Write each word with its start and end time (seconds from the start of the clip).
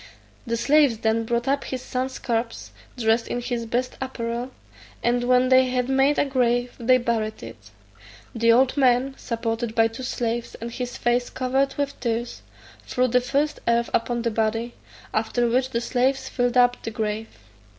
The 0.47 0.57
slaves 0.57 0.97
then 0.97 1.25
brought 1.25 1.47
up 1.47 1.63
his 1.65 1.83
son's 1.83 2.17
corpse, 2.17 2.71
dressed 2.97 3.27
in 3.27 3.39
his 3.39 3.67
best 3.67 3.97
apparel, 4.01 4.49
and 5.03 5.23
when 5.25 5.49
they 5.49 5.67
had 5.67 5.89
made 5.89 6.17
a 6.17 6.25
grave 6.25 6.73
they 6.79 6.97
buried 6.97 7.43
it. 7.43 7.69
The 8.33 8.51
old 8.51 8.75
man, 8.77 9.13
supported 9.19 9.75
by 9.75 9.89
two 9.89 10.01
slaves, 10.01 10.55
and 10.55 10.71
his 10.71 10.97
face 10.97 11.29
covered 11.29 11.75
with 11.75 11.99
tears, 11.99 12.41
threw 12.87 13.09
the 13.09 13.21
first 13.21 13.59
earth 13.67 13.91
upon 13.93 14.23
the 14.23 14.31
body, 14.31 14.73
after 15.13 15.47
which 15.47 15.69
the 15.69 15.81
slaves 15.81 16.27
filled 16.27 16.57
up 16.57 16.81
the 16.81 16.89
grave. 16.89 17.27